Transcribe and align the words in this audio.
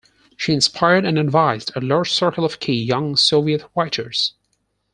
She 0.35 0.51
inspired 0.51 1.05
and 1.05 1.19
advised 1.19 1.71
a 1.75 1.79
large 1.79 2.11
circle 2.11 2.43
of 2.43 2.59
key 2.59 2.73
young 2.73 3.15
Soviet 3.15 3.65
writers. 3.75 4.33